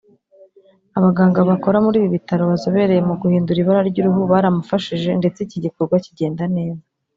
Abaganga 0.97 1.39
bakora 1.49 1.77
muri 1.85 1.95
ibi 1.99 2.09
bitaro 2.15 2.43
bazobereye 2.51 3.01
mu 3.09 3.15
guhindura 3.21 3.57
ibara 3.61 3.81
ry’uruhu 3.89 4.21
baramufashije 4.31 5.09
ndetse 5.19 5.37
iki 5.41 5.57
gikorwa 5.65 5.95
kigenda 6.05 6.43
neza 6.55 6.83